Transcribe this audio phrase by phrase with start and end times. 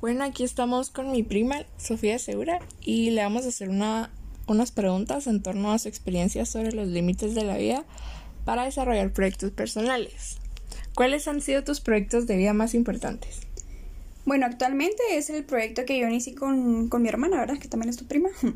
[0.00, 4.12] Bueno, aquí estamos con mi prima Sofía Segura y le vamos a hacer una,
[4.46, 7.84] unas preguntas en torno a su experiencia sobre los límites de la vida
[8.44, 10.36] para desarrollar proyectos personales.
[10.94, 13.40] ¿Cuáles han sido tus proyectos de vida más importantes?
[14.24, 17.58] Bueno, actualmente es el proyecto que yo inicié con, con mi hermana, ¿verdad?
[17.58, 18.30] Que también es tu prima.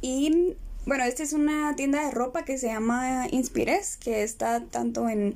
[0.00, 0.54] Y
[0.84, 5.34] bueno, esta es una tienda de ropa que se llama Inspires, que está tanto en,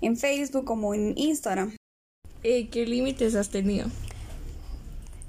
[0.00, 1.76] en Facebook como en Instagram.
[2.42, 3.88] Eh, ¿Qué límites has tenido?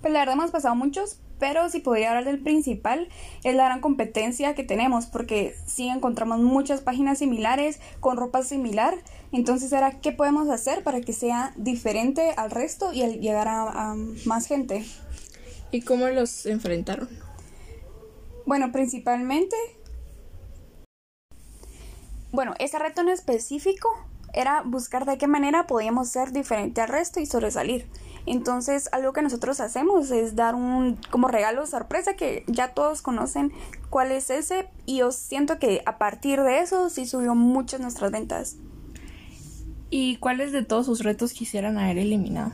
[0.02, 3.09] Pues la verdad hemos pasado muchos, pero si podría hablar del principal,
[3.44, 8.95] es la gran competencia que tenemos, porque sí encontramos muchas páginas similares, con ropa similar,
[9.31, 13.63] entonces era qué podemos hacer para que sea diferente al resto y al llegar a,
[13.63, 13.95] a
[14.26, 14.85] más gente.
[15.71, 17.09] ¿Y cómo los enfrentaron?
[18.45, 19.55] Bueno, principalmente...
[22.31, 23.90] Bueno, ese reto en específico
[24.34, 27.88] era buscar de qué manera podíamos ser diferente al resto y sobresalir.
[28.26, 33.52] Entonces, algo que nosotros hacemos es dar un como regalo sorpresa que ya todos conocen
[33.90, 38.12] cuál es ese y yo siento que a partir de eso sí subió muchas nuestras
[38.12, 38.58] ventas.
[39.90, 42.52] ¿Y cuáles de todos sus retos quisieran haber eliminado?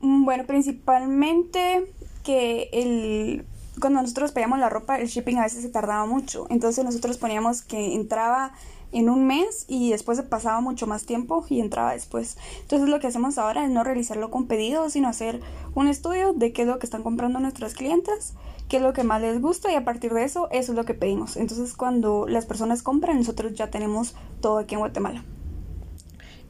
[0.00, 1.92] Mm, bueno, principalmente
[2.24, 3.46] que el
[3.80, 6.46] cuando nosotros pedíamos la ropa, el shipping a veces se tardaba mucho.
[6.50, 8.52] Entonces nosotros poníamos que entraba
[8.92, 12.36] en un mes y después se pasaba mucho más tiempo y entraba después.
[12.60, 15.40] Entonces lo que hacemos ahora es no realizarlo con pedidos, sino hacer
[15.74, 18.34] un estudio de qué es lo que están comprando nuestras clientes,
[18.68, 20.84] qué es lo que más les gusta y a partir de eso, eso es lo
[20.84, 21.36] que pedimos.
[21.36, 25.24] Entonces cuando las personas compran, nosotros ya tenemos todo aquí en Guatemala.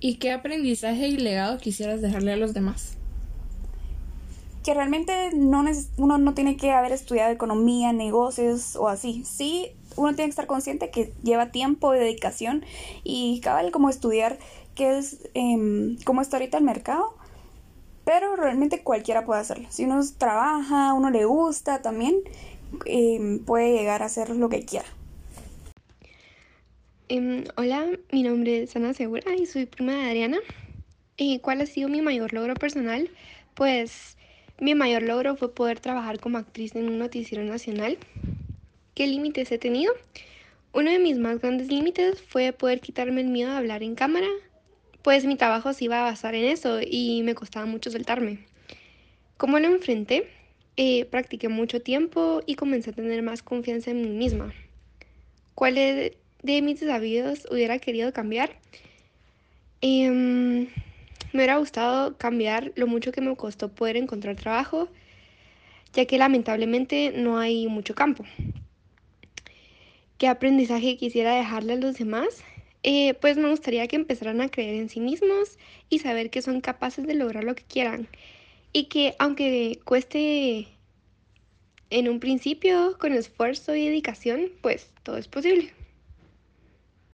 [0.01, 2.99] ¿Y qué aprendizaje y legado quisieras dejarle a los demás?
[4.69, 5.65] que realmente no
[5.97, 9.23] uno no tiene que haber estudiado economía, negocios o así.
[9.25, 9.69] Sí,
[9.99, 12.65] uno tiene que estar consciente que lleva tiempo de dedicación
[13.05, 14.39] y cabal como estudiar
[14.75, 17.15] qué es, eh, cómo está ahorita el mercado.
[18.05, 19.67] Pero realmente cualquiera puede hacerlo.
[19.71, 22.17] Si uno trabaja, uno le gusta también,
[22.87, 24.87] eh, puede llegar a hacer lo que quiera.
[27.11, 30.39] Um, hola, mi nombre es Ana Segura y soy prima de Adriana.
[31.17, 33.11] ¿Y cuál ha sido mi mayor logro personal?
[33.55, 34.17] Pues
[34.61, 37.99] mi mayor logro fue poder trabajar como actriz en un noticiero nacional.
[38.99, 39.93] ¿Qué límites he tenido?
[40.73, 44.27] Uno de mis más grandes límites fue poder quitarme el miedo a hablar en cámara,
[45.03, 48.41] pues mi trabajo se iba a basar en eso y me costaba mucho soltarme.
[49.37, 50.27] ¿Cómo lo enfrenté?
[50.77, 54.53] Eh, practiqué mucho tiempo y comencé a tener más confianza en mí misma.
[55.55, 58.59] ¿Cuáles de mis desafíos hubiera querido cambiar?
[59.81, 60.69] Eh, me
[61.35, 64.89] hubiera gustado cambiar lo mucho que me costó poder encontrar trabajo,
[65.93, 68.25] ya que lamentablemente no hay mucho campo.
[70.19, 72.43] ¿Qué aprendizaje quisiera dejarle a los demás?
[72.83, 75.59] Eh, pues me gustaría que empezaran a creer en sí mismos
[75.89, 78.09] y saber que son capaces de lograr lo que quieran.
[78.73, 80.67] Y que aunque cueste
[81.91, 85.73] en un principio, con esfuerzo y dedicación, pues todo es posible.